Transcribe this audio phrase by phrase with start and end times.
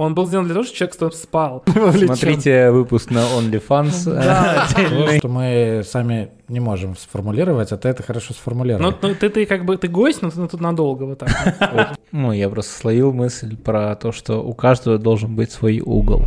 [0.00, 1.62] Он был сделан для того, чтобы человек спал.
[1.66, 5.12] Смотрите выпуск на OnlyFans.
[5.18, 8.92] Что мы сами не можем сформулировать, а ты это хорошо сформулировал.
[8.92, 11.98] Ну, ну, ты, ты как бы, ты гость, но ты тут надолго вот так.
[12.12, 16.24] Ну, я просто словил мысль про то, что у каждого должен быть свой угол.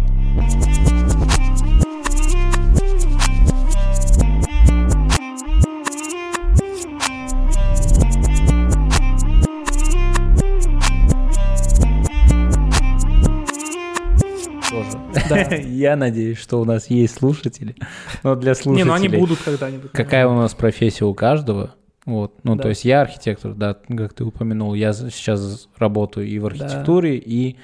[15.65, 17.75] Я надеюсь, что у нас есть слушатели.
[18.23, 18.85] Но для Не, слушателей...
[18.87, 19.91] ну они будут когда-нибудь.
[19.91, 21.75] Какая у нас профессия у каждого?
[22.05, 22.63] Вот, ну, Да.
[22.63, 27.55] то есть я архитектор, да, как ты упомянул, я сейчас работаю и в архитектуре, и,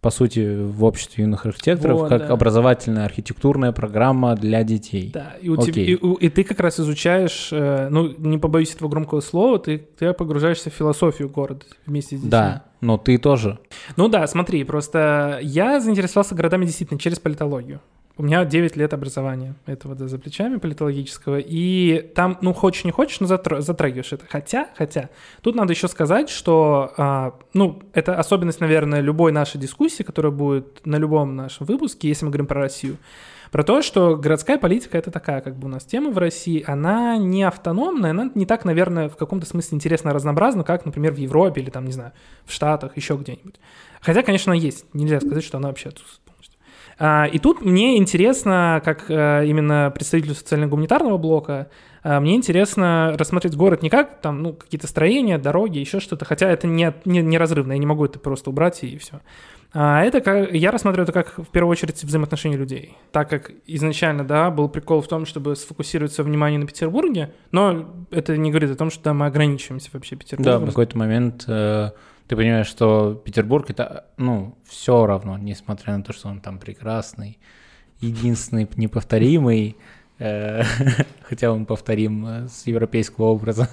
[0.00, 2.32] по сути, в обществе юных архитекторов, Вот, как да.
[2.32, 5.10] образовательная архитектурная программа для детей.
[5.12, 8.88] Да, и, у тебя- и, и ты как раз изучаешь, э, ну, не побоюсь этого
[8.88, 12.30] громкого слова, ты, ты погружаешься в философию города вместе с детьми.
[12.30, 13.58] Да, но ты тоже.
[13.96, 17.80] Ну да, смотри, просто я заинтересовался городами действительно через политологию.
[18.16, 22.90] У меня 9 лет образования этого да, за плечами политологического, и там, ну, хочешь не
[22.90, 24.26] хочешь, но затр- затрагиваешь это.
[24.28, 25.08] Хотя, хотя,
[25.40, 30.84] тут надо еще сказать, что, а, ну, это особенность, наверное, любой нашей дискуссии, которая будет
[30.84, 32.98] на любом нашем выпуске, если мы говорим про Россию,
[33.50, 37.16] про то, что городская политика это такая, как бы у нас тема в России, она
[37.16, 41.60] не автономная, она не так, наверное, в каком-то смысле интересно разнообразна, как, например, в Европе
[41.60, 42.12] или там, не знаю,
[42.44, 43.56] в Штатах, еще где-нибудь.
[44.00, 44.84] Хотя, конечно, есть.
[44.92, 45.90] Нельзя сказать, что она вообще
[47.00, 51.70] И тут мне интересно, как э, именно представителю социально-гуманитарного блока,
[52.02, 56.48] а, мне интересно рассмотреть город не как там, ну, какие-то строения, дороги, еще что-то, хотя
[56.48, 59.20] это не, не, неразрывно, я не могу это просто убрать и все.
[59.72, 62.96] А это как, я рассматриваю это как, в первую очередь, взаимоотношения людей.
[63.12, 67.88] Так как изначально, да, был прикол в том, чтобы сфокусировать свое внимание на Петербурге, но
[68.10, 70.64] это не говорит о том, что да, мы ограничиваемся вообще Да, Петербургом.
[70.64, 71.90] в какой-то момент э,
[72.30, 77.40] ты понимаешь, что Петербург это, ну, все равно, несмотря на то, что он там прекрасный,
[77.98, 79.76] единственный, неповторимый,
[80.20, 80.62] э,
[81.22, 83.68] хотя он повторим э, с европейского образа.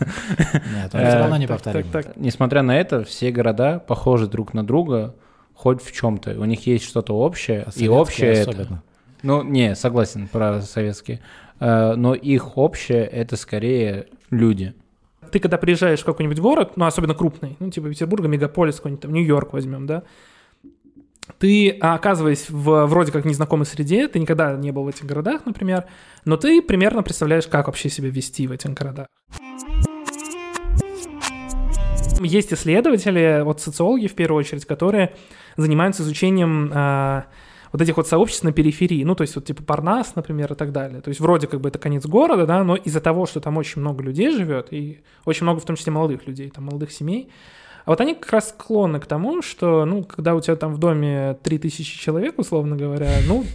[0.73, 1.87] Нет, он Э, все равно не так, повторим.
[1.91, 2.17] так, так.
[2.17, 5.13] Несмотря на это, все города похожи друг на друга
[5.53, 6.31] хоть в чем-то.
[6.39, 8.81] У них есть что-то общее, и общее это...
[9.21, 11.19] Ну, не, согласен про советские.
[11.59, 14.73] Э, Но их общее это скорее люди.
[15.31, 19.13] Ты когда приезжаешь в какой-нибудь город, ну, особенно крупный, ну, типа Петербурга, мегаполис какой-нибудь, там,
[19.13, 20.03] Нью-Йорк возьмем, да,
[21.39, 25.45] ты, а, оказываясь в вроде как незнакомой среде, ты никогда не был в этих городах,
[25.45, 25.85] например,
[26.25, 29.07] но ты примерно представляешь, как вообще себя вести в этих городах.
[32.19, 35.13] Есть исследователи, вот социологи в первую очередь, которые
[35.55, 37.25] занимаются изучением а,
[37.71, 40.71] вот этих вот сообществ на периферии, ну, то есть вот типа Парнас, например, и так
[40.71, 41.01] далее.
[41.01, 43.81] То есть вроде как бы это конец города, да, но из-за того, что там очень
[43.81, 47.29] много людей живет, и очень много в том числе молодых людей, там молодых семей,
[47.85, 50.77] а вот они как раз склонны к тому, что, ну, когда у тебя там в
[50.77, 53.45] доме 3000 человек, условно говоря, ну,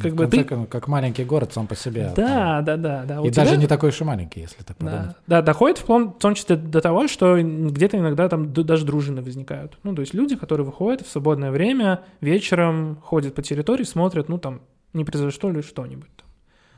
[0.00, 0.66] как В бы конце ты...
[0.66, 2.12] как маленький город сам по себе.
[2.16, 3.14] Да, да, да, да.
[3.14, 3.20] там.
[3.24, 5.06] у И даже тебя- не такой уж и маленький, если так подумать.
[5.06, 8.84] Да, да, доходит в том, в том числе до того, что где-то иногда там даже
[8.84, 9.78] дружины возникают.
[9.84, 14.38] Ну, то есть люди, которые выходят в свободное время, вечером ходят по территории, смотрят, ну,
[14.38, 14.62] там,
[14.92, 16.10] не произошло ли что-нибудь.
[16.16, 16.26] там.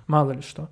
[0.07, 0.69] Мало ли что.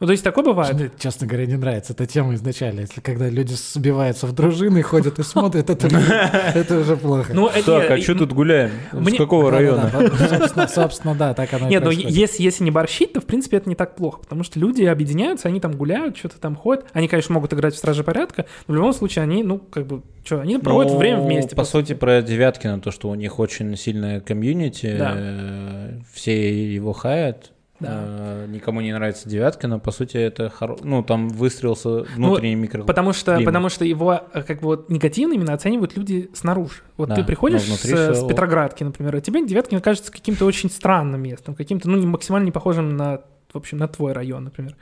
[0.00, 0.74] Ну, то есть такое бывает.
[0.74, 2.80] Мне, честно говоря, не нравится эта тема изначально.
[2.80, 5.88] Если когда люди сбиваются в дружины, ходят и смотрят, это,
[6.54, 7.32] это уже плохо.
[7.34, 8.70] Ну, э, Так, а что тут гуляем?
[8.92, 9.90] Мне- С какого района?
[9.90, 12.16] Собственно, собственно, да, так оно и Нет, ну происходит.
[12.16, 15.48] если, если не борщить, то в принципе это не так плохо, потому что люди объединяются,
[15.48, 16.86] они там гуляют, что-то там ходят.
[16.94, 20.02] Они, конечно, могут играть в Страже порядка, но в любом случае они, ну, как бы,
[20.24, 21.54] что, они проводят Ну, время вместе.
[21.54, 25.12] По сути, про Девяткина, то, что у них очень сильная комьюнити, Да.
[25.14, 27.52] э, все его хаят.
[27.80, 28.04] Да.
[28.06, 30.76] э, Никому не нравится Девяткина, по сути, это хоро...
[30.82, 32.84] ну там выстроился внутренний микро.
[32.84, 33.46] Потому что, климат.
[33.46, 36.82] потому что его э, как бы вот негативно именно оценивают люди снаружи.
[36.96, 40.44] Вот Да, ты приходишь но с, внутри с Петроградки, например, и тебе Девяткин кажется каким-то
[40.44, 44.44] очень странным местом, каким-то, ну, не- максимально не похожим на, в общем, на твой район,
[44.44, 44.76] например.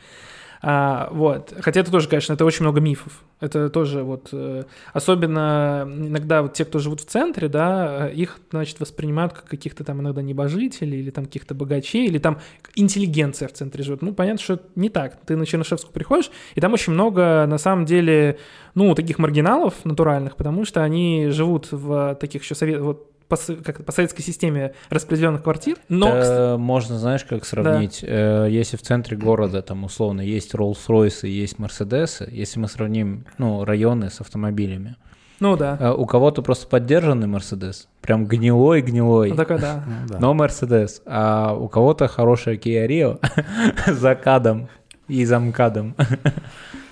[0.61, 1.55] А, вот.
[1.61, 3.23] Хотя это тоже, конечно, это очень много мифов.
[3.41, 4.31] Это тоже вот...
[4.33, 9.45] э, особенно иногда вот те, кто живут в центре, да, э, их, значит, воспринимают как
[9.45, 12.39] каких-то там иногда небожителей или там каких-то богачей, или там
[12.75, 14.03] интеллигенция в центре живет.
[14.03, 15.19] Ну, понятно, что это не так.
[15.25, 18.39] Ты на Чернышевскую приходишь, и там очень много, на самом деле,
[18.75, 22.81] ну, таких маргиналов натуральных, потому что они живут в таких еще совет...
[22.81, 25.77] вот, по, как по советской системе распределенных квартир.
[25.89, 31.29] Но, Это можно, знаешь, как сравнить, Э, если в центре города там условно есть Rolls-Royce
[31.29, 34.97] и есть Мерседесы, если мы сравним, ну, районы с автомобилями,
[35.41, 35.77] ну да.
[35.79, 39.85] э, у кого-то просто поддержанный Мерседес, прям гнилой-гнилой, Ну, такой, да.
[39.87, 40.19] Ну, да.
[40.19, 43.21] но Мерседес, а у кого-то хорошая Kia Rio
[43.93, 44.69] за кадом
[45.07, 45.95] и за МКАДом.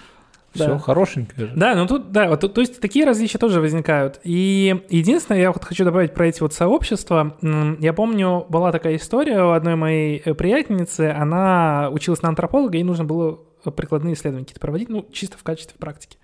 [0.56, 0.79] Все Да.
[0.79, 1.53] хорошенькое же.
[1.56, 4.20] Да, ну тут, да, вот, то есть такие различия тоже возникают.
[4.25, 7.37] И единственное, я вот хочу добавить про эти вот сообщества.
[7.81, 12.85] Я помню, была такая история у одной моей э, приятельницы, она училась на антрополога, ей
[12.85, 13.38] нужно было
[13.76, 16.19] прикладные исследования какие-то проводить, ну, чисто в качестве практики.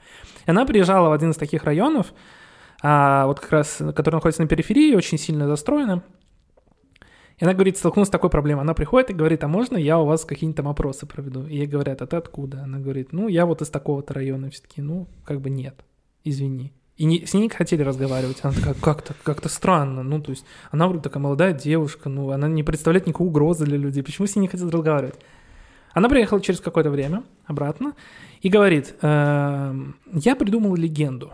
[0.47, 2.13] И она приезжала в один из таких районов,
[2.83, 6.03] а, вот как раз, который находится на периферии, очень сильно застроено.
[7.39, 8.63] И она говорит, столкнулась с такой проблемой.
[8.63, 11.47] Она приходит и говорит, а можно я у вас какие-нибудь там опросы проведу?
[11.47, 12.63] И ей говорят, а ты откуда?
[12.63, 14.51] Она говорит, ну, я вот из такого-то района.
[14.51, 15.85] Все таки ну, как бы нет,
[16.25, 16.73] извини.
[16.97, 18.39] И не, с ней не хотели разговаривать.
[18.43, 20.03] Она такая, как-то, как-то странно.
[20.03, 23.79] Ну, то есть, она вроде такая молодая девушка, ну, она не представляет никакой угрозы для
[23.79, 24.03] людей.
[24.03, 25.17] Почему с ней не хотят разговаривать?
[25.95, 27.95] Она приехала через какое-то время обратно
[28.41, 31.33] и говорит, «Эм, я придумала легенду.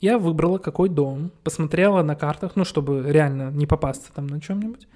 [0.00, 4.86] Я выбрала какой дом, посмотрела на картах, ну, чтобы реально не попасться там на чем-нибудь.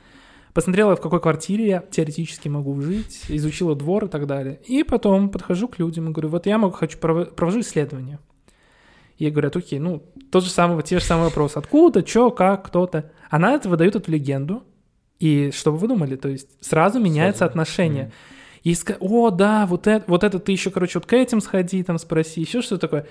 [0.55, 4.61] Посмотрела, в какой квартире я теоретически могу жить, изучила двор и так далее.
[4.67, 8.19] И потом подхожу к людям и говорю, вот я могу, хочу, прово- провожу исследование.
[9.17, 11.57] И говорят, окей, ну, тот же самый, те же самые вопросы.
[11.57, 13.13] Откуда, что, как, кто-то.
[13.31, 14.63] Она это выдает эту легенду.
[15.19, 16.17] И что бы вы думали?
[16.17, 17.51] То есть сразу меняется Сразу.
[17.51, 18.13] отношение.
[18.63, 21.83] И ска- о, да, вот это, вот это ты еще, короче, вот к этим сходи,
[21.83, 23.07] там спроси, еще что такое.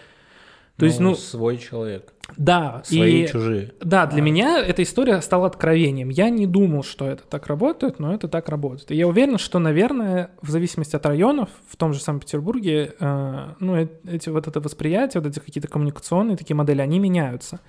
[0.77, 2.13] То есть, ну, свой человек.
[2.37, 2.81] Да.
[2.85, 3.27] Свои и...
[3.27, 3.71] чужие.
[3.81, 4.25] Да, для А.
[4.25, 6.09] меня эта история стала откровением.
[6.09, 8.91] Я не думал, что это так работает, но это так работает.
[8.91, 13.75] И я уверен, что, наверное, в зависимости от районов, в том же Санкт-Петербурге, э, ну,
[13.75, 17.59] э- эти, вот это восприятие, вот эти какие-то коммуникационные такие модели, они меняются.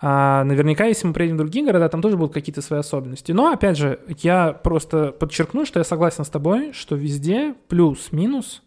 [0.00, 3.32] А наверняка, если мы приедем в другие города, там тоже будут какие-то свои особенности.
[3.32, 8.62] Но, опять же, я просто подчеркну, что я согласен с тобой, что везде плюс-минус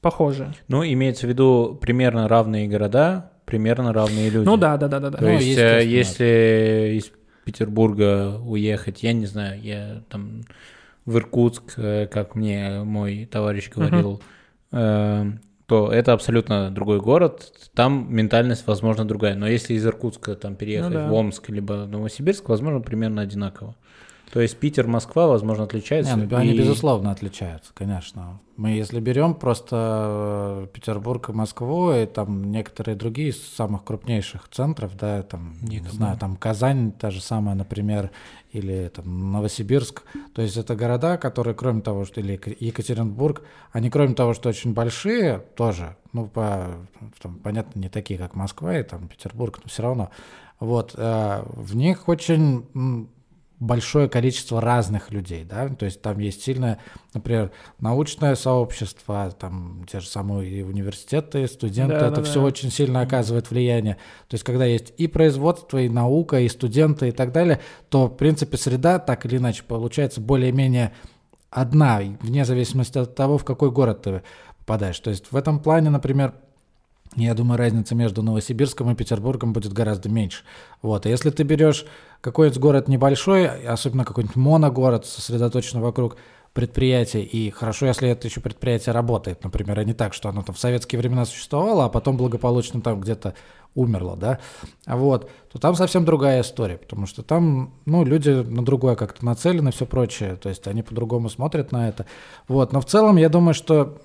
[0.00, 0.52] похоже.
[0.68, 4.46] Ну, имеется в виду примерно равные города, примерно равные люди.
[4.46, 5.10] Ну да, да, да, да.
[5.10, 7.10] То Ну, есть, э, если из
[7.44, 10.42] Петербурга уехать, я не знаю, я там
[11.04, 14.22] в Иркутск, э, как мне мой товарищ говорил,
[14.72, 15.24] э,
[15.66, 19.34] то это абсолютно другой город, там ментальность, возможно, другая.
[19.34, 21.08] Но если из Иркутска там переехать Ну да.
[21.08, 23.76] в Омск либо Новосибирск, возможно, примерно одинаково.
[24.34, 26.16] То есть Питер, Москва, возможно, отличаются.
[26.16, 28.40] Не, ну, они, и- безусловно, отличаются, конечно.
[28.56, 34.48] Мы, если берем просто э, Петербург и Москву, и там некоторые другие из самых крупнейших
[34.48, 35.92] центров, да, там, не Никому.
[35.92, 38.10] знаю, там Казань, та же самая, например,
[38.50, 40.02] или там Новосибирск,
[40.34, 44.48] то есть это города, которые, кроме того, что, или Ек- Екатеринбург, они, кроме того, что
[44.48, 46.74] очень большие, тоже, ну, по,
[47.22, 50.10] там, понятно, не такие, как Москва и там Петербург, но все равно,
[50.58, 52.64] вот, э, в них очень
[53.60, 56.78] большое количество разных людей, да, то есть там есть сильное,
[57.12, 62.40] например, научное сообщество, там те же самые и университеты, и студенты, Да, это да, все
[62.40, 62.46] да.
[62.46, 63.94] очень сильно оказывает влияние.
[64.28, 68.16] То есть когда есть и производство, и наука, и студенты, и так далее, то, в
[68.16, 70.92] принципе, среда так или иначе получается более-менее
[71.50, 74.22] одна, вне зависимости от того, в какой город ты
[74.58, 74.98] попадаешь.
[74.98, 76.34] То есть в этом плане, например,
[77.16, 80.42] я думаю, разница между Новосибирском и Петербургом будет гораздо меньше.
[80.82, 81.06] Вот.
[81.06, 81.86] А если ты берешь
[82.20, 86.16] какой-нибудь город небольшой, особенно какой-нибудь моногород, сосредоточенный вокруг
[86.52, 90.54] предприятия, и хорошо, если это еще предприятие работает, например, а не так, что оно там
[90.54, 93.34] в советские времена существовало, а потом благополучно там где-то
[93.74, 94.38] умерло, да,
[94.86, 99.70] вот, то там совсем другая история, потому что там, ну, люди на другое как-то нацелены,
[99.70, 102.06] все прочее, то есть они по-другому смотрят на это,
[102.48, 103.96] вот, но в целом я думаю, что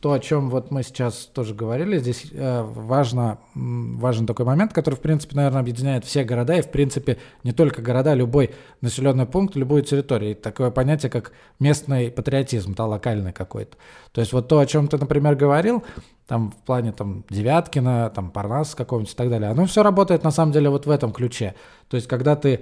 [0.00, 4.94] то, о чем вот мы сейчас тоже говорили, здесь э, важно, важен такой момент, который,
[4.94, 9.56] в принципе, наверное, объединяет все города, и, в принципе, не только города, любой населенный пункт,
[9.56, 13.76] любую территорию, и такое понятие, как местный патриотизм, да, локальный какой-то.
[14.12, 15.82] То есть вот то, о чем ты, например, говорил,
[16.26, 20.30] там в плане там Девяткина, там Парнас какого-нибудь и так далее, оно все работает на
[20.30, 21.54] самом деле вот в этом ключе.
[21.88, 22.60] То есть когда ты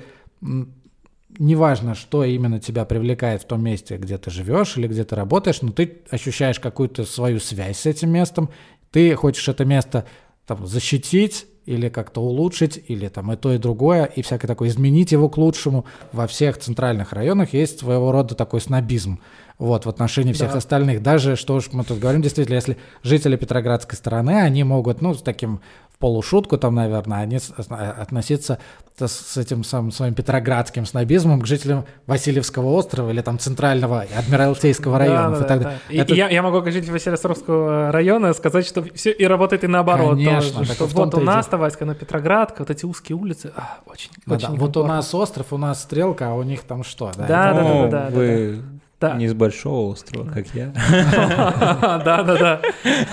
[1.39, 5.63] неважно, что именно тебя привлекает в том месте, где ты живешь или где ты работаешь,
[5.63, 8.51] но ты ощущаешь какую-то свою связь с этим местом,
[8.91, 10.07] ты хочешь это место
[10.47, 15.13] там, защитить или как-то улучшить, или там и то, и другое, и всякое такое, изменить
[15.13, 15.85] его к лучшему.
[16.11, 19.21] Во всех центральных районах есть своего рода такой снобизм
[19.59, 20.59] вот, в отношении всех Да.
[20.59, 21.03] остальных.
[21.03, 25.23] Даже, что уж мы тут говорим, действительно, если жители Петроградской стороны, они могут, ну, с
[25.23, 25.61] таким
[26.01, 28.59] полушутку там, наверное, они с- с- относиться
[28.99, 35.33] с, этим самым своим петроградским снобизмом к жителям Васильевского острова или там центрального Адмиралтейского районов
[35.33, 35.81] Да, и да, так да, далее.
[35.89, 35.95] да.
[35.95, 39.63] И- Это- и я, я могу как житель Василиостровского района сказать, что все и работает
[39.65, 40.17] и наоборот.
[40.17, 43.79] Конечно, тоже, что в вот у нас-то, Васька, на Петроградка, вот эти узкие улицы, а,
[43.87, 44.55] очень, Да, очень да.
[44.55, 47.13] Вот у нас остров, у нас стрелка, а у них там что?
[47.17, 48.80] Да, да, Ну, да, да, вы Да.
[49.17, 50.73] Не с большого острова, как я.
[52.05, 52.63] Да, да, да.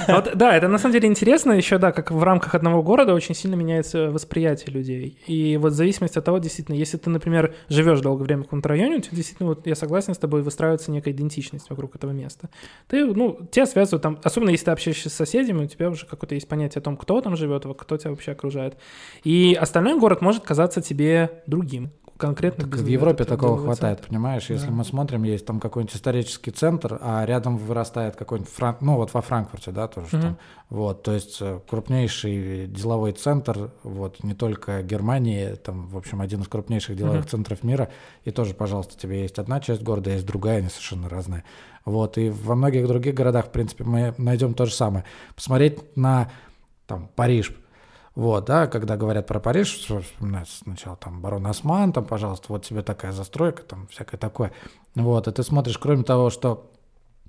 [0.08, 3.36] Вот, да, это на самом деле интересно еще, да, как в рамках одного города очень
[3.36, 5.18] сильно меняется восприятие людей.
[5.28, 8.70] И вот в зависимости от того, действительно, если ты, например, живешь долгое время в каком-то
[8.70, 12.50] районе, у тебя действительно, вот я согласен с тобой, выстраивается некая идентичность вокруг этого места.
[12.88, 16.36] Ты, ну, тебя связывают там, особенно если ты общаешься с соседями, у тебя уже какое-то
[16.36, 18.78] есть понятие о том, кто там живет, кто тебя вообще окружает.
[19.24, 24.10] И остальной город может казаться тебе другим конкретно Так в Европе такого хватает, центра.
[24.10, 24.50] понимаешь?
[24.50, 24.72] Если Да.
[24.74, 28.78] мы смотрим, есть там какой-нибудь исторический центр, а рядом вырастает какой-нибудь Фран...
[28.82, 30.22] ну вот во Франкфурте, да, тоже Мгм.
[30.22, 30.38] там.
[30.70, 36.42] Вот, то есть э, крупнейший деловой центр, вот не только Германии, там, в общем, один
[36.42, 37.30] из крупнейших деловых Мгм.
[37.30, 37.90] центров мира.
[38.26, 41.44] И тоже, пожалуйста, тебе есть одна часть города, есть другая, они совершенно разные.
[41.86, 45.06] Вот, и во многих других городах, в принципе, мы найдем то же самое.
[45.36, 46.30] Посмотреть на
[46.86, 47.54] там Париж,
[48.18, 52.66] вот, да, когда говорят про Париж, что вспоминается сначала там барон Осман, там, пожалуйста, вот
[52.66, 54.54] тебе такая застройка, там, всякое такое.
[54.96, 56.72] Вот, и ты смотришь, кроме того, что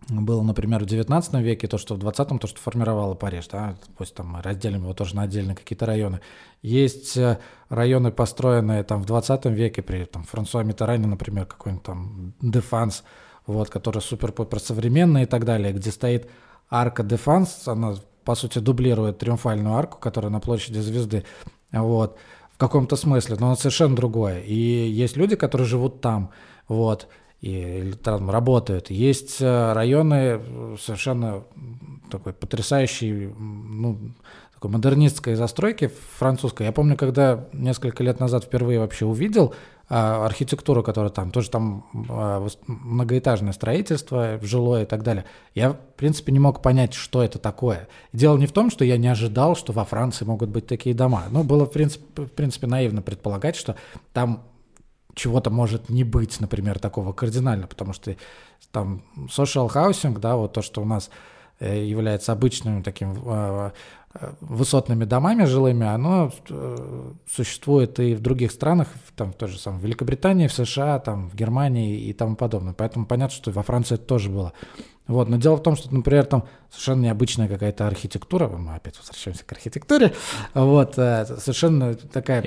[0.09, 4.15] было, например, в 19 веке, то, что в 20-м, то, что формировало Париж, да, пусть
[4.15, 6.23] там мы разделим его тоже на отдельные какие-то районы.
[6.63, 12.33] Есть э, районы, построенные там в 20 веке при там, Франсуа Миттеране, например, какой-нибудь там
[12.41, 13.05] Дефанс,
[13.47, 16.31] вот, который супер-пупер современный и так далее, где стоит
[16.71, 17.97] арка Дефанс, она,
[18.29, 21.25] по сути, дублирует триумфальную арку, которая на площади Звезды,
[21.73, 22.19] вот,
[22.53, 24.41] в каком-то смысле, но она совершенно другое.
[24.41, 26.29] И есть люди, которые живут там,
[26.69, 27.09] вот,
[27.41, 28.91] и или там работают.
[28.91, 30.43] Есть э, районы
[30.79, 31.45] совершенно
[32.11, 33.99] такой потрясающий, ну,
[34.53, 36.65] такой модернистской застройки французской.
[36.67, 39.55] Я помню, когда несколько лет назад впервые вообще увидел
[39.89, 45.25] архитектуру, которая там, тоже там а, многоэтажное строительство, жилое и так далее.
[45.55, 47.89] Я, в принципе, не мог понять, что это такое.
[48.13, 51.25] Дело не в том, что я не ожидал, что во Франции могут быть такие дома.
[51.31, 53.77] Ну, было, в принципе, в принципе наивно предполагать, что
[54.13, 54.45] там
[55.15, 58.15] чего-то может не быть, например, такого кардинально, потому что
[58.71, 61.11] там social housing, да, вот то, что у нас
[61.61, 63.71] э, является обычным таким э,
[64.41, 69.81] высотными домами жилыми, оно э, существует и в других странах, там в той же самой
[69.83, 72.73] Великобритании, в США, там в Германии и тому подобное.
[72.73, 74.53] Поэтому понятно, что во Франции это тоже было.
[75.07, 75.29] Вот.
[75.29, 79.53] Но дело в том, что, например, там совершенно необычная какая-то архитектура, мы опять возвращаемся к
[79.53, 80.13] архитектуре,
[80.53, 82.43] вот, э, совершенно такая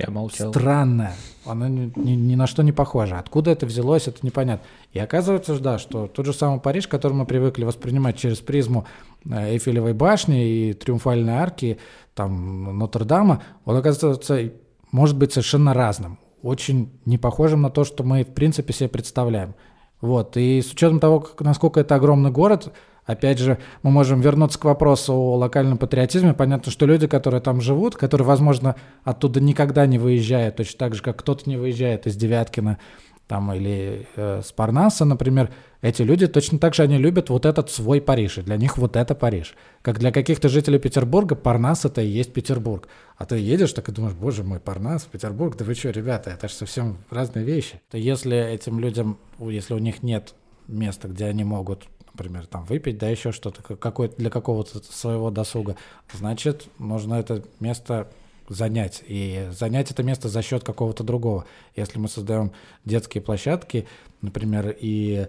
[0.52, 1.16] странная,
[1.46, 3.18] она ни, ни- ни на что не похожа.
[3.18, 4.66] Откуда это взялось, это непонятно.
[4.94, 9.11] И оказывается, да, что тот же самый Париж, который мы привыкли воспринимать через призму э,
[9.30, 11.78] Эйфелевой башни и Триумфальной арки,
[12.16, 14.52] там, Нотр-Дама, он, оказывается,
[14.92, 19.56] может быть совершенно разным, очень не похожим на то, что мы, в принципе, себе представляем.
[20.02, 22.74] Вот, и с учетом того, как, насколько это огромный город,
[23.06, 26.34] опять же, мы можем вернуться к вопросу о локальном патриотизме.
[26.34, 31.04] Понятно, что люди, которые там живут, которые, возможно, оттуда никогда не выезжают, точно так же,
[31.04, 32.80] как кто-то не выезжает из Девяткина
[33.28, 35.52] там, или э, с Парнаса, например,
[35.82, 38.96] эти люди точно так же они любят вот этот свой Париж, и для них вот
[38.96, 39.56] это Париж.
[39.82, 42.88] Как для каких-то жителей Петербурга Парнас это и есть Петербург.
[43.18, 46.48] А ты едешь, так и думаешь, боже мой, Парнас, Петербург, да вы что, ребята, это
[46.48, 47.82] же совсем разные вещи.
[47.90, 50.36] То если этим людям, если у них нет
[50.68, 55.32] места, где они могут, например, там выпить, да, еще что-то, как- какое-то для какого-то своего
[55.32, 55.78] досуга,
[56.14, 58.08] значит, нужно это место
[58.50, 59.04] занять.
[59.08, 61.46] И занять это место за счет какого-то другого.
[61.76, 62.52] Если мы создаем
[62.86, 63.88] детские площадки,
[64.22, 65.28] например, и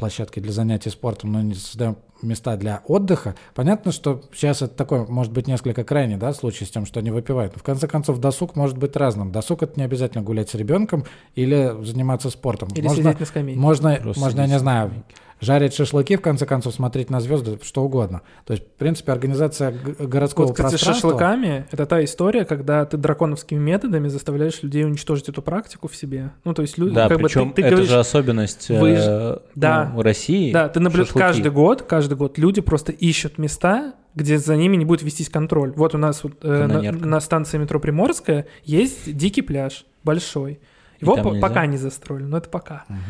[0.00, 5.06] площадки для занятий спортом, но не создаем места для отдыха, понятно, что сейчас это такой,
[5.06, 7.54] может быть, несколько крайний да, случай с тем, что они выпивают.
[7.54, 9.32] Но в конце концов, досуг может быть разным.
[9.32, 12.68] Досуг— это не обязательно гулять с ребенком или заниматься спортом.
[12.74, 13.60] Или можно, сидеть на скамейке.
[13.60, 14.92] можно, Просто можно, я не на знаю,
[15.40, 18.22] жарить шашлыки, в конце концов, смотреть на звезды, что угодно.
[18.44, 21.10] То есть, в принципе, организация городского Вот, кстати, с пространства...
[21.10, 26.32] шашлыками— это та история, когда ты драконовскими методами заставляешь людей уничтожить эту практику в себе.
[26.44, 28.78] Ну, то есть люди, Да, как бы причем ты, ты это говоришь, же особенность э,
[28.78, 29.90] вы Да.
[29.94, 30.52] ну, России.
[30.52, 34.84] Да, ты наблюдаешь каждый год, каждый год люди просто ищут места, где за ними не
[34.84, 35.72] будет вестись контроль.
[35.76, 40.60] Вот у нас э, на, на станции метро Приморская есть дикий пляж, большой.
[41.00, 41.40] Его по- нельзя?
[41.40, 42.84] пока не застроили, но это пока.
[42.88, 43.00] Мгм.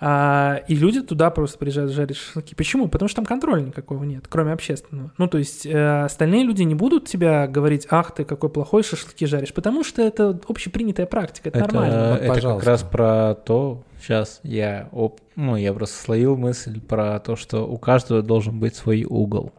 [0.00, 2.54] А, и люди туда просто приезжают жарить шашлыки.
[2.54, 2.88] Почему?
[2.88, 5.12] Потому что там контроля никакого нет, кроме общественного.
[5.18, 9.26] Ну, то есть э, остальные люди не будут тебя говорить, ах ты какой плохой шашлыки
[9.26, 12.08] жаришь, потому что это общепринятая практика, это, Это, нормально.
[12.10, 12.70] Вот, это как пожалуйста.
[12.70, 17.76] раз про то, сейчас я, оп, ну, я просто словил мысль про то, что у
[17.78, 19.52] каждого должен быть свой угол.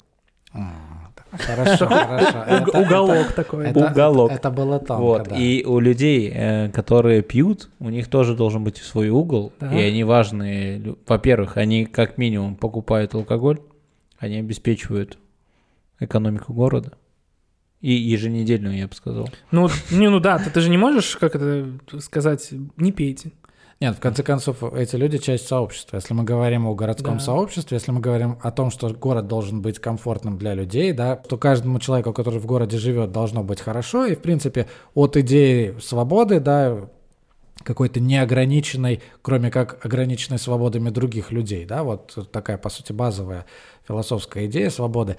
[0.53, 0.71] М,
[1.31, 2.79] Хорошо, хорошо.
[2.79, 3.67] Уголок такой.
[3.67, 4.31] это- Уголок.
[4.31, 5.35] Это, было тонко, вот, да.
[5.37, 9.71] и у людей, э, которые пьют, у них тоже должен быть свой угол, Да.
[9.73, 10.95] и они важные.
[11.07, 13.59] Во-первых, они как минимум покупают алкоголь,
[14.19, 15.17] они обеспечивают
[15.99, 16.93] экономику города.
[17.79, 19.27] И еженедельную, я бы сказал.
[19.49, 21.67] Ну, не, ну да, ты, ты же не можешь, как это
[21.99, 22.47] сказать,
[22.77, 23.31] не пейте.
[23.81, 25.95] Нет, в конце концов, эти люди часть сообщества.
[25.95, 27.19] Если мы говорим о городском Да.
[27.19, 31.35] сообществе, если мы говорим о том, что город должен быть комфортным для людей, да, то
[31.35, 34.05] каждому человеку, который в городе живет, должно быть хорошо.
[34.05, 36.89] И, в принципе, от идеи свободы, да,
[37.63, 43.47] какой-то неограниченной, кроме как ограниченной свободами других людей, да, вот такая, по сути, базовая
[43.87, 45.17] философская идея свободы,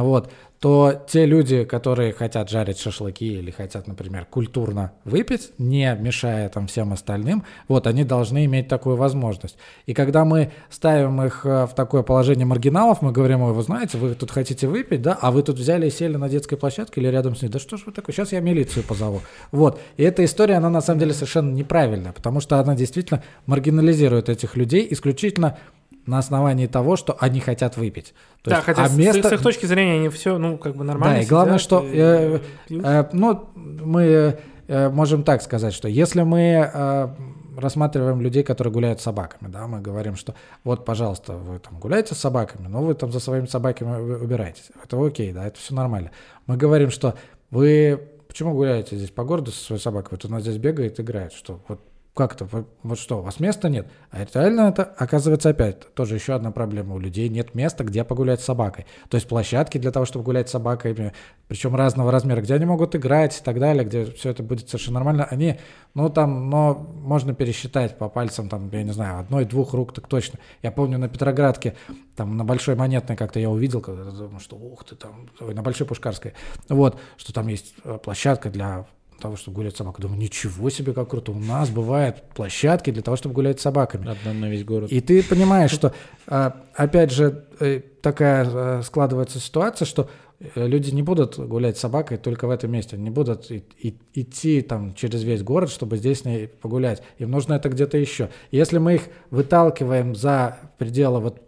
[0.00, 0.30] вот,
[0.62, 6.68] то те люди, которые хотят жарить шашлыки или хотят, например, культурно выпить, не мешая там
[6.68, 9.56] всем остальным, вот, они должны иметь такую возможность.
[9.86, 13.98] И когда мы ставим их э, в такое положение маргиналов, мы говорим, ой, вы знаете,
[13.98, 17.08] вы тут хотите выпить, да, а вы тут взяли и сели на детской площадке или
[17.08, 19.20] рядом с ней, да что ж вы такое, сейчас я милицию позову.
[19.50, 24.28] Вот, и эта история, она на самом деле совершенно неправильная, потому что она действительно маргинализирует
[24.28, 25.58] этих людей исключительно
[26.06, 28.14] на основании того, что они хотят выпить.
[28.42, 30.76] То да, есть, хотя а с- место- с, их точки зрения они все, ну, как
[30.76, 32.40] бы нормально Да, и главное, что, и э.
[32.70, 37.08] Э, ну, мы э, можем так сказать, что если мы э,
[37.56, 42.14] рассматриваем людей, которые гуляют с собаками, да, мы говорим, что вот, пожалуйста, вы там гуляете
[42.14, 44.70] с собаками, но вы там за своими собаками убираетесь.
[44.82, 46.10] Это окей, да, это все нормально.
[46.46, 47.14] Мы говорим, что
[47.50, 50.18] вы почему гуляете здесь по городу со своей собакой?
[50.20, 51.80] Вот она здесь бегает, играет, что вот
[52.14, 52.38] как?
[52.40, 53.88] Вы- Вот что, у вас места нет?
[54.10, 56.94] А реально это, оказывается, опять тоже еще одна проблема.
[56.94, 58.84] У людей нет места, где погулять с собакой.
[59.08, 61.14] То есть площадки для того, чтобы гулять с собаками,
[61.48, 64.96] причем разного размера, где они могут играть и так далее, где все это будет совершенно
[64.96, 65.58] нормально, они,
[65.94, 70.38] ну там, но можно пересчитать по пальцам, там, я не знаю, одной-двух рук так точно.
[70.62, 71.76] Я помню на Петроградке,
[72.14, 75.62] там на Большой Монетной как-то я увидел, когда думаю, что ух ты, там, ой, на
[75.62, 76.34] Большой Пушкарской,
[76.68, 78.86] вот, что там есть э, площадка для
[79.22, 80.02] того, чтобы гулять с собакой.
[80.02, 81.32] Думаю, ничего себе, как круто.
[81.32, 84.10] У нас бывают площадки для того, чтобы гулять с собаками.
[84.10, 84.92] Одна на весь город.
[84.92, 85.94] И ты понимаешь, что,
[86.26, 90.10] а, опять же, э, такая э, складывается ситуация, что
[90.40, 93.96] э, люди не будут гулять с собакой только в этом месте, не будут и- и-
[94.14, 97.02] идти там через весь город, чтобы здесь с ней погулять.
[97.18, 98.28] Им нужно это где-то еще.
[98.50, 101.40] Если мы их выталкиваем за пределы вот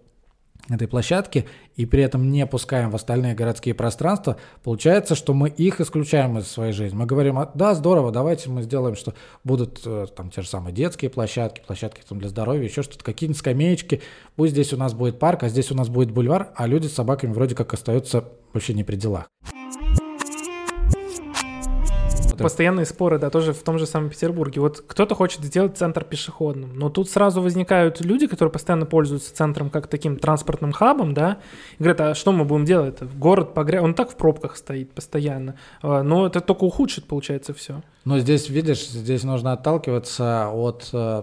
[0.71, 1.45] этой площадки
[1.77, 6.47] и при этом не пускаем в остальные городские пространства, получается, что мы их исключаем из
[6.47, 6.97] своей жизни.
[6.97, 10.73] Мы говорим, «А, да, здорово, давайте мы сделаем, что будут э, там те же самые
[10.73, 14.03] детские площадки, площадки там для здоровья, еще что-то, какие-нибудь скамеечки,
[14.37, 16.95] пусть здесь у нас будет парк, а здесь у нас будет бульвар, а люди с
[16.95, 19.29] собаками вроде как остаются вообще не при делах.
[22.43, 24.61] Постоянные споры, да, тоже в том же самом Петербурге.
[24.61, 29.71] Вот кто-то хочет сделать центр пешеходным, но тут сразу возникают люди, которые постоянно пользуются центром
[29.71, 31.39] как таким транспортным хабом, да,
[31.79, 33.03] и говорят, а что мы будем делать?
[33.03, 37.83] Город погряз, он так в пробках стоит постоянно, А, но это только ухудшит, получается, все.
[38.05, 41.23] Но здесь, видишь, здесь нужно отталкиваться от, э,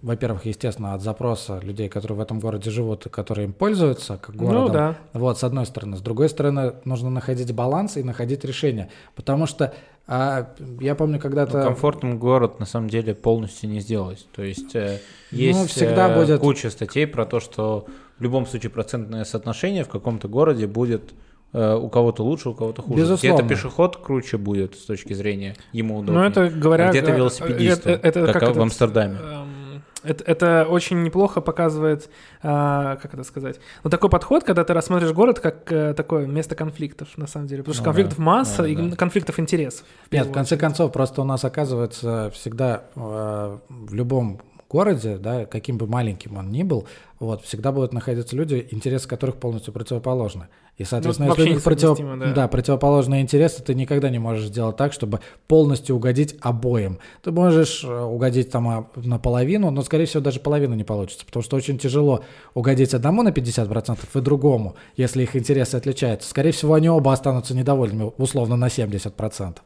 [0.00, 4.34] во-первых, естественно, от запроса людей, которые в этом городе живут и которые им пользуются как
[4.34, 4.66] городом.
[4.66, 4.96] Ну да.
[5.12, 5.96] Вот, с одной стороны.
[5.98, 8.88] С другой стороны, нужно находить баланс и находить решение.
[9.14, 9.74] Потому что
[10.06, 10.48] а,
[10.80, 11.62] я помню, Ну, когда-то...
[11.62, 14.26] комфортным город на самом деле полностью не сделать.
[14.34, 14.98] То есть э,
[15.32, 17.86] Ну, есть всегда э, будет- куча статей про то, что
[18.18, 21.12] в любом случае процентное соотношение в каком-то городе будет
[21.54, 23.00] у кого-то лучше, у кого-то хуже.
[23.00, 23.42] Безусловно.
[23.42, 26.22] Где-то пешеход круче будет с точки зрения ему удобнее.
[26.22, 26.88] Ну, это говоря...
[26.88, 29.18] А где-то э, велосипедисту, э, это как в этот, Амстердаме.
[29.20, 32.10] эм, Это, это очень неплохо показывает,
[32.42, 36.54] а, как это сказать, ну такой подход, когда ты рассматриваешь город как э, такое место
[36.54, 38.96] конфликтов, на самом деле, потому что Ну конфликтов да, масса да, и да.
[38.96, 39.86] конфликтов интересов.
[40.10, 40.60] Нет, в конце очередь.
[40.60, 44.40] концов, просто у нас оказывается всегда э, в любом
[44.74, 46.86] городе, да, каким бы маленьким он ни был,
[47.20, 50.48] вот, всегда будут находиться люди, интересы которых полностью противоположны.
[50.76, 52.48] И, соответственно, Ну, если у них против- несовместимо, да.
[52.48, 56.98] противоположные интересы, ты никогда не можешь сделать так, чтобы полностью угодить обоим.
[57.22, 61.44] Ты можешь э, угодить там а, наполовину, но, скорее всего, даже половина не получится, потому
[61.44, 66.28] что очень тяжело угодить одному на 50% и другому, если их интересы отличаются.
[66.28, 69.58] Скорее всего, они оба останутся недовольными, условно, на 70%.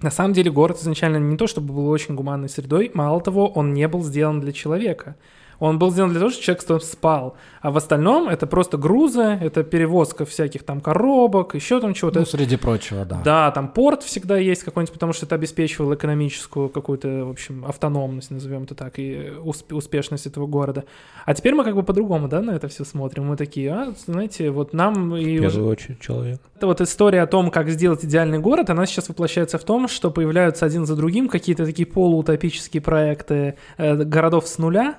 [0.00, 3.74] На самом деле город изначально не то, чтобы был очень гуманной средой, мало того, он
[3.74, 5.16] не был сделан для человека.
[5.60, 7.36] Он был сделан для того, чтобы человек там спал.
[7.60, 12.20] А в остальном это просто грузы, это перевозка всяких там коробок, еще там чего-то.
[12.20, 13.20] Ну, среди прочего, да.
[13.24, 18.30] Да, там порт всегда есть какой-нибудь, потому что это обеспечивало экономическую какую-то, в общем, автономность,
[18.30, 20.84] назовем это так, и усп- успешность этого города.
[21.24, 23.26] А теперь мы как бы по-другому, да, на это все смотрим.
[23.26, 26.40] Мы такие, а, знаете, вот нам и В первую очередь человек.
[26.56, 30.10] эта вот история о том, как сделать идеальный город, она сейчас воплощается в том, что
[30.12, 34.98] появляются один за другим какие-то такие полуутопические проекты э, городов с нуля,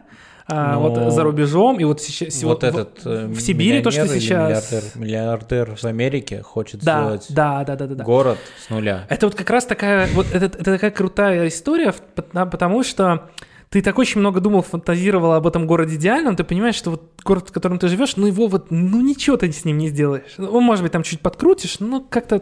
[0.49, 2.41] а, Ну, вот за рубежом, и вот сейчас...
[2.43, 7.01] Вот в- этот э, в Сибири то, что сейчас- Миллиардер, миллиардер в Америке хочет Да,
[7.03, 8.03] сделать да, да, да, да, да.
[8.03, 9.05] город с нуля.
[9.09, 13.29] Это вот как раз такая, вот это, это такая крутая история, в- пот- потому что
[13.69, 17.49] ты так очень много думал, фантазировал об этом городе идеальном, ты понимаешь, что вот город,
[17.49, 20.33] в котором ты живешь, ну его вот, ну ничего ты с ним не сделаешь.
[20.39, 22.41] Он, может быть, там чуть подкрутишь, но как-то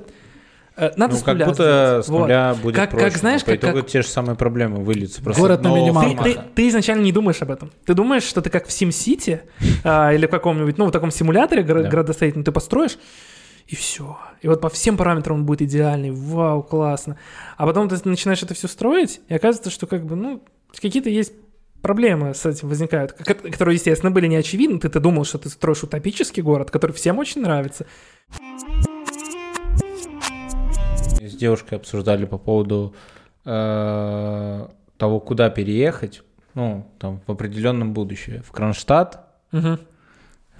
[0.95, 2.19] Надо Ну, с как будто с Вот.
[2.21, 3.17] нуля будет Как- как проще.
[3.17, 5.23] знаешь, По как- итогу как- те же самые проблемы выльются.
[5.23, 6.23] Просто Город на минималках.
[6.23, 7.71] Ты, ты- ты изначально не думаешь об этом.
[7.85, 9.39] Ты думаешь, что ты как в SimCity
[9.83, 11.81] а, или в каком-нибудь, ну, в таком симуляторе Да.
[11.89, 12.97] градостроительном ты построишь,
[13.67, 14.17] и все.
[14.41, 16.11] И вот по всем параметрам он будет идеальный.
[16.11, 17.17] Вау, классно.
[17.57, 20.43] А потом ты начинаешь это все строить, и оказывается, что как бы, ну,
[20.79, 21.33] какие-то есть
[21.81, 24.79] проблемы с этим возникают, ко- которые, естественно, были не очевидны.
[24.79, 27.85] Ты-то думал, что ты строишь утопический город, который всем очень нравится.
[31.37, 32.93] Девушкой обсуждали по поводу
[33.45, 36.23] э, того, куда переехать,
[36.53, 38.41] ну, там, в определенном будущем.
[38.43, 39.19] В Кронштадт,
[39.51, 39.79] Мгм.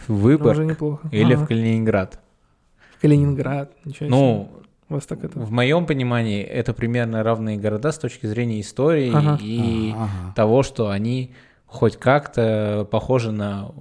[0.08, 0.60] в Выборг
[1.12, 1.44] или Ага.
[1.44, 2.20] в Калининград.
[2.98, 3.72] В Калининград.
[3.86, 4.10] Ничего себе.
[4.10, 4.52] Ну,
[4.90, 5.40] У вас так это...
[5.40, 9.38] в моем понимании, это примерно равные города с точки зрения истории Ага.
[9.42, 10.34] и Ага.
[10.36, 11.34] того, что они
[11.66, 13.72] хоть как-то похожи на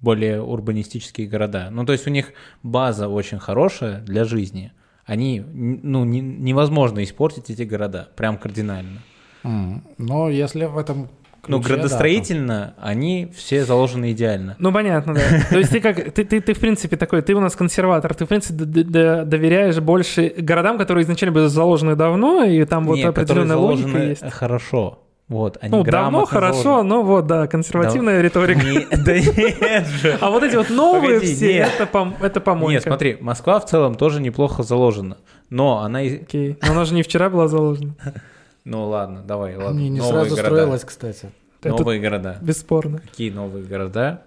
[0.00, 1.68] более урбанистические города.
[1.70, 4.72] Ну, то есть у них база очень хорошая для жизни.
[5.06, 9.00] Они, ну, не- невозможно испортить эти города, прям кардинально.
[9.42, 11.08] М, Но если в этом
[11.46, 14.56] Ну, ключе, да, градостроительно они все заложены идеально.
[14.58, 15.20] Ну, понятно, да.
[15.50, 18.24] То есть ты как, ты, ты, ты в принципе такой, ты у нас консерватор, ты
[18.24, 22.96] в принципе д- д- доверяешь больше городам, которые изначально были заложены давно, и там вот
[22.96, 24.22] Нет, определенная логика есть.
[24.32, 25.00] хорошо.
[25.28, 26.88] Вот, они Ну, давно хорошо, заложены.
[26.88, 28.60] но вот, да, консервативная риторика.
[28.60, 30.18] Не- Да нет же.
[30.20, 31.70] А вот эти вот новые Погоди, все, нет.
[31.78, 32.72] это, пом- это помойка.
[32.74, 35.16] Нет, смотри, Москва в целом тоже неплохо заложена.
[35.48, 36.00] Но она...
[36.00, 36.58] Окей.
[36.62, 37.94] Но она же не вчера была заложена.
[38.66, 39.78] Ну ладно, давай, ладно.
[39.78, 40.54] Не, не Новые сразу города.
[40.56, 41.30] строилась, кстати.
[41.60, 42.38] Это Новые города.
[42.40, 42.98] бесспорно.
[42.98, 44.22] Какие новые города?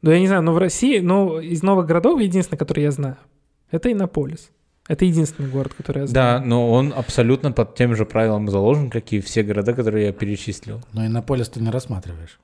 [0.00, 3.18] Ну, я не знаю, но в России, ну, из новых городов единственный, который я знаю,
[3.70, 4.50] это Иннополис.
[4.88, 6.46] Это единственный город, который я Да, знаю.
[6.46, 10.80] но он абсолютно под тем же правилам заложен, как и все города, которые я перечислил.
[10.92, 12.40] Но Иннополис ты не рассматриваешь.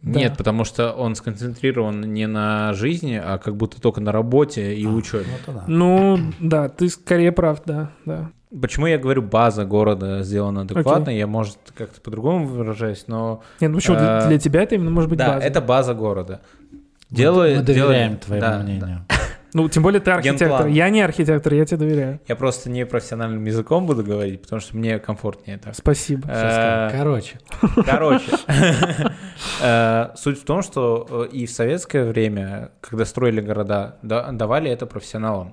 [0.00, 0.18] Да.
[0.18, 4.84] Нет, потому что он сконцентрирован не на жизни, а как будто только на работе и
[4.86, 5.26] А, учебе.
[5.46, 5.64] вот она.
[5.68, 8.30] Ну, да, ты скорее прав, да, да.
[8.60, 11.10] Почему я говорю, база города сделана адекватно?
[11.10, 13.42] Я, может, как-то по-другому выражаюсь, но...
[13.60, 15.46] Нет, ну почему, для, А, для тебя это именно может быть да, база.
[15.46, 16.40] это база города.
[16.72, 16.78] Мы-
[17.16, 18.40] Делай- Мы доверяем делай- твоему
[18.80, 19.06] да, да.
[19.54, 20.48] Ну, тем более ты архитектор.
[20.48, 20.68] Генплан.
[20.72, 22.20] Я не архитектор, я тебе доверяю.
[22.26, 25.74] Я просто не профессиональным языком буду говорить, потому что мне комфортнее так.
[25.74, 26.22] Спасибо.
[26.26, 26.94] Сейчас скажу.
[26.94, 27.38] Э, Короче,
[27.84, 28.32] Короче,
[29.60, 34.70] э, суть в том, что э, и в советское время, когда строили города, да- давали
[34.70, 35.52] это профессионалам.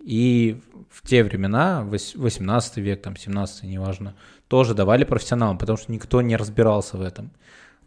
[0.00, 4.14] И в те времена, вось- 18 век, там 17 неважно,
[4.48, 7.30] тоже давали профессионалам, потому что никто не разбирался в этом.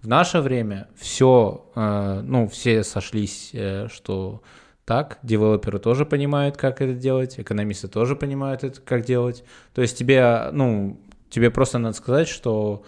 [0.01, 3.53] В наше время все, ну, все сошлись,
[3.87, 4.41] что
[4.85, 9.43] так, девелоперы тоже понимают, как это делать, экономисты тоже понимают это, как делать.
[9.73, 12.83] То есть тебе, ну, тебе просто надо сказать, что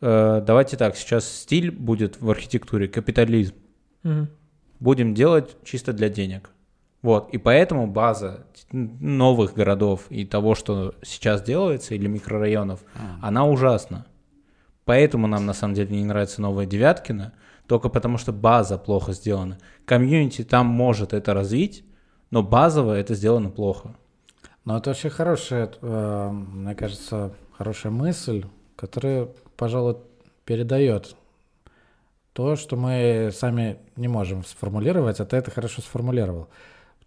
[0.00, 3.54] э, давайте так, сейчас стиль будет в архитектуре капитализм.
[4.02, 4.28] Мгм.
[4.78, 6.50] Будем делать чисто для денег.
[7.00, 12.80] Вот, и поэтому база новых городов и того, что сейчас делается, или микрорайонов,
[13.20, 14.06] она ужасна.
[14.84, 17.32] Поэтому нам на самом деле не нравится новая Девяткина,
[17.72, 19.56] только потому что база плохо сделана.
[19.86, 21.86] Комьюнити там может это развить,
[22.30, 23.94] но базово это сделано плохо.
[24.66, 28.44] но это очень хорошая, э, мне кажется, хорошая мысль,
[28.76, 29.96] которая, пожалуй,
[30.44, 31.16] передает
[32.34, 36.48] то, что мы сами не можем сформулировать, а ты это хорошо сформулировал.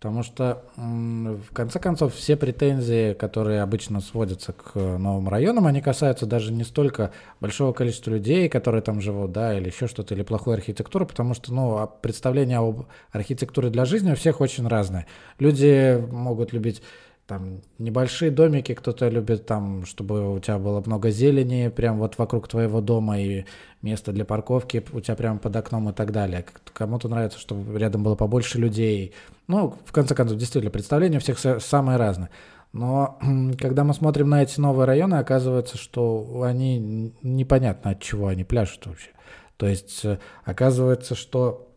[0.06, 5.82] Потому что, в конце концов, все претензии, которые обычно сводятся к э, новым районам, они
[5.82, 7.10] касаются даже не столько
[7.42, 11.52] большого количества людей, которые там живут, да, или еще что-то, или плохой архитектуры, потому что,
[11.52, 15.08] ну, а представление об архитектуре для жизни у всех очень разное.
[15.40, 16.84] Люди могут любить
[17.28, 22.48] там небольшие домики, кто-то любит там, чтобы у тебя было много зелени прям вот вокруг
[22.48, 23.46] твоего дома и
[23.82, 26.46] место для парковки у тебя прямо под окном и так далее.
[26.74, 29.14] Кому-то нравится, чтобы рядом было побольше людей.
[29.48, 32.30] Ну, в конце концов, действительно, представления у всех са- самые разные.
[32.74, 33.18] Но
[33.60, 38.86] когда мы смотрим на эти новые районы, оказывается, что они непонятно от чего они пляшут
[38.86, 39.10] вообще.
[39.58, 41.70] То есть э, оказывается, что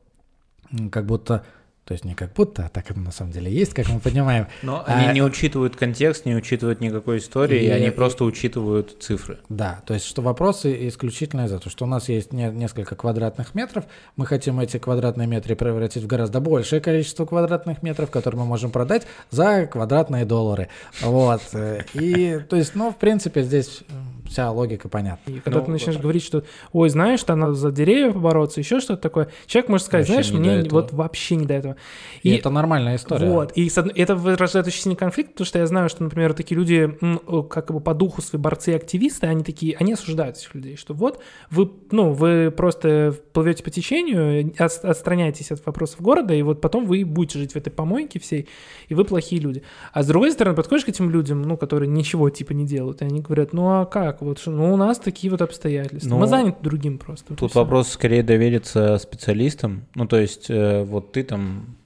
[0.90, 1.44] как будто,
[1.88, 4.46] то есть не как будто, а так оно на самом деле есть, как мы понимаем,
[4.62, 8.24] Но А- они не учитывают контекст, не учитывают никакой истории, И- и, они и- просто
[8.24, 9.38] учитывают цифры.
[9.48, 13.54] Да, то есть что вопросы исключительно из-за того, что у нас есть не- несколько квадратных
[13.54, 13.84] метров,
[14.16, 18.70] мы хотим эти квадратные метры превратить в гораздо большее количество квадратных метров, которые мы можем
[18.70, 20.68] продать за квадратные доллары.
[21.00, 21.40] Вот.
[21.54, 23.80] э, И, то есть, ну, в принципе, здесь
[24.28, 25.30] вся логика понятна.
[25.32, 26.02] И когда Ну, ты начинаешь вот.
[26.02, 30.08] говорить, что, ой, знаешь, там надо за деревья побороться, еще что-то такое, человек может сказать,
[30.08, 31.76] Вообще знаешь, мне вот вообще не до этого.
[32.22, 33.26] И, это нормальная история.
[33.28, 33.52] Вот.
[33.56, 37.42] И это выражает очень сильный конфликт, потому что я знаю, что, например, такие люди, о,
[37.42, 40.94] как бы по духу свои борцы и активисты, они такие, они осуждают этих людей, что
[40.94, 46.60] вот вы, ну, вы просто плывете по течению, от- отстраняетесь от вопросов города, и вот
[46.60, 48.48] потом вы будете жить в этой помойке всей,
[48.88, 49.62] и вы плохие люди.
[49.92, 53.04] А с другой стороны, подходишь к этим людям, ну, которые ничего типа не делают, и
[53.04, 54.17] они говорят, ну, а как?
[54.20, 56.08] Вот, что, ну, у нас такие вот обстоятельства.
[56.08, 57.34] Ну, Мы заняты другим просто.
[57.34, 59.86] Тут вопрос скорее довериться специалистам.
[59.94, 61.76] Ну, то есть, э, вот ты там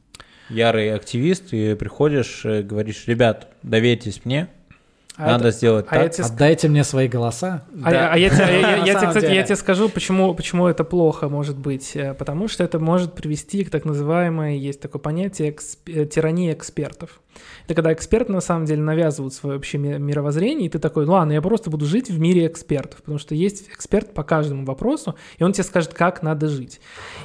[0.48, 4.48] ярый активист, и приходишь, э, говоришь, ребят, доверьтесь мне,
[5.22, 6.12] А надо это- сделать а я так.
[6.12, 7.62] тебе Отдайте мне свои голоса.
[7.82, 7.90] А, Да.
[7.90, 10.84] я- а я, тебе- я- я- я тебе, кстати, я тебе скажу, почему, почему это
[10.84, 11.96] плохо может быть.
[11.96, 16.52] Э, Потому что это может привести к так называемой, есть такое понятие, эксп- э, тирании
[16.52, 17.20] экспертов.
[17.64, 21.12] Это когда эксперты на самом деле навязывают свое вообще ми- мировоззрение, и ты такой, «Ну
[21.12, 25.14] ладно, я просто буду жить в мире экспертов, потому что есть эксперт по каждому вопросу,
[25.38, 26.80] и он тебе скажет, как надо жить.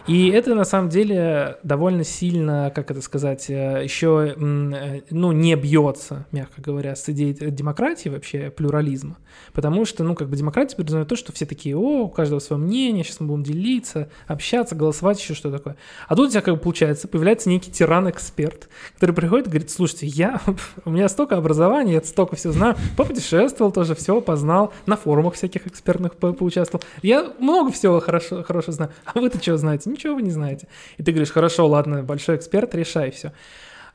[0.08, 6.26] И это на самом деле довольно сильно, как это сказать, э, еще, ну, не бьется,
[6.32, 9.18] мягко говоря, с идеей демократии вообще, плюрализма.
[9.54, 12.62] Потому что, ну, как бы демократия подразумевает то, что все такие, о, у каждого свое
[12.62, 15.78] мнение, сейчас мы будем делиться, общаться, голосовать, еще что такое.
[16.08, 20.08] А тут у тебя как бы получается, появляется некий тиран-эксперт, который приходит и говорит, слушайте,
[20.08, 20.42] я,
[20.86, 25.68] у меня столько образования, я столько всего знаю, попутешествовал тоже, все познал, на форумах всяких
[25.68, 26.84] экспертных по- поучаствовал.
[27.02, 28.92] Я много всего хорошо, хорошо знаю.
[29.06, 29.90] А вы-то что знаете?
[29.90, 30.68] Ничего вы не знаете.
[30.98, 33.34] И ты говоришь, хорошо, ладно, большой эксперт, решай все.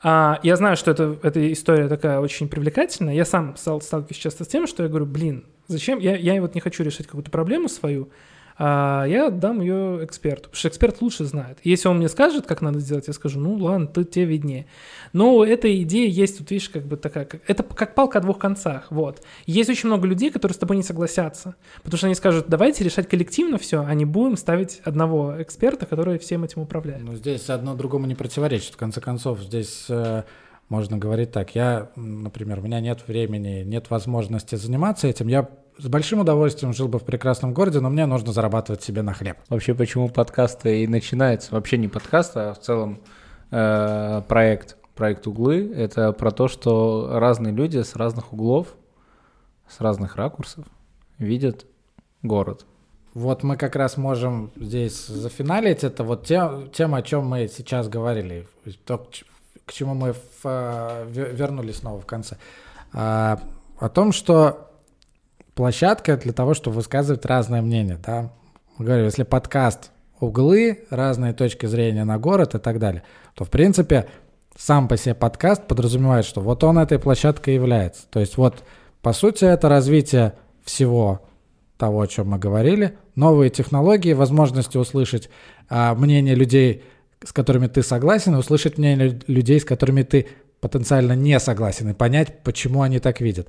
[0.03, 3.15] А, я знаю, что это, эта история такая очень привлекательная.
[3.15, 6.01] Я сам стал, сталкиваюсь часто с тем, что я говорю, блин, зачем?
[6.01, 8.11] Я, я вот не хочу решать какую-то проблему свою,
[8.65, 11.59] а я отдам ее эксперту, потому что эксперт лучше знает.
[11.65, 14.67] Если он мне скажет, как надо сделать, я скажу, ну ладно, ты тебе виднее.
[15.13, 18.87] Но эта идея есть, тут видишь, как бы такая, это как палка о двух концах,
[18.91, 19.21] вот.
[19.47, 23.09] Есть очень много людей, которые с тобой не согласятся, потому что они скажут, давайте решать
[23.09, 27.03] коллективно все, а не будем ставить одного эксперта, который всем этим управляет.
[27.03, 28.75] Ну, здесь одно другому не противоречит.
[28.75, 30.23] В конце концов, здесь э,
[30.69, 31.57] можно говорить так.
[31.57, 35.27] Я, например, у меня нет времени, нет возможности заниматься этим.
[35.27, 35.49] Я
[35.83, 39.37] с большим удовольствием жил бы в прекрасном городе, но мне нужно зарабатывать себе на хлеб.
[39.49, 41.53] Вообще, почему подкасты и начинается?
[41.53, 43.01] Вообще не подкаст, а в целом
[43.51, 45.73] э, проект, проект «Углы».
[45.75, 48.69] Это про то, что разные люди с разных углов,
[49.69, 50.65] с разных ракурсов
[51.19, 51.67] видят
[52.23, 52.65] город.
[53.13, 55.83] Вот мы как раз можем здесь зафиналить.
[55.83, 58.47] Это вот те, тема, о чем мы сейчас говорили.
[58.87, 59.05] То,
[59.67, 62.37] к чему мы в, э, ве- вернулись снова в конце.
[62.93, 63.41] А,
[63.81, 64.72] о том, что
[65.55, 67.99] площадка для того, чтобы высказывать разное мнение.
[68.05, 68.33] Да?
[68.79, 73.03] Мы говорим, если подкаст углы, разные точки зрения на город и так далее,
[73.35, 74.07] то, в принципе,
[74.57, 78.07] сам по себе подкаст подразумевает, что вот он этой площадкой является.
[78.11, 78.63] То есть вот,
[79.01, 80.35] по сути, это развитие
[80.65, 81.23] всего
[81.77, 85.29] того, о чем мы говорили, новые технологии, возможности услышать
[85.69, 86.85] а, мнение людей,
[87.25, 90.29] с которыми ты согласен, и услышать мнение лю- людей, с которыми ты
[90.61, 93.49] потенциально не согласен, и понять, почему они так видят.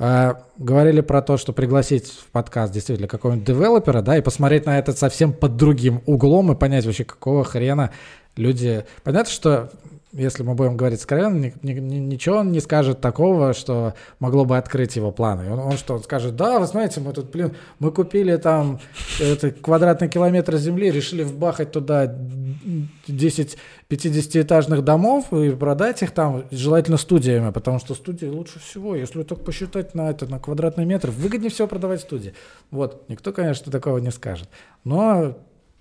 [0.00, 4.78] А, говорили про то, что пригласить в подкаст действительно какого-нибудь девелопера, да, и посмотреть на
[4.78, 7.90] это совсем под другим углом и понять вообще, какого хрена
[8.36, 8.84] люди...
[9.02, 9.70] Понятно, что
[10.12, 14.44] если мы будем говорить откровенно, ни- ни- ни- ничего он не скажет такого, что могло
[14.44, 15.52] бы открыть его планы.
[15.52, 18.80] Он, он что, он скажет, да, вы знаете, мы тут, блин, мы купили там
[19.20, 22.06] это, квадратный километр земли, решили вбахать туда
[23.06, 23.58] 10
[23.90, 29.44] 50-этажных домов и продать их там, желательно студиями, потому что студии лучше всего, если так
[29.44, 32.34] посчитать на это, на квадратный метр, выгоднее всего продавать студии.
[32.70, 34.48] Вот, никто, конечно, такого не скажет.
[34.84, 35.38] Но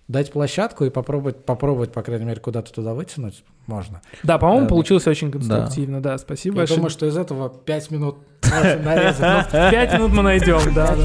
[0.07, 4.01] дать площадку и попробовать, попробовать, по крайней мере, куда-то туда вытянуть можно.
[4.23, 4.69] Да, по-моему, Да.
[4.69, 6.77] получилось очень конструктивно, да, спасибо Я большое.
[6.77, 8.15] думаю, что из этого 5 минут
[8.49, 9.51] можно нарезать.
[9.51, 10.95] Пять минут мы найдем, да,